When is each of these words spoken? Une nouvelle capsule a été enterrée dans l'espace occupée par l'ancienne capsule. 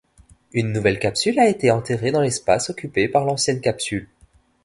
Une 0.51 0.73
nouvelle 0.73 0.97
capsule 0.97 1.39
a 1.39 1.47
été 1.47 1.69
enterrée 1.69 2.09
dans 2.09 2.21
l'espace 2.23 2.71
occupée 2.71 3.07
par 3.07 3.23
l'ancienne 3.23 3.61
capsule. 3.61 4.09